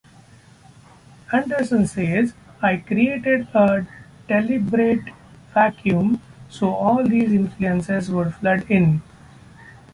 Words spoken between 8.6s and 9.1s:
in.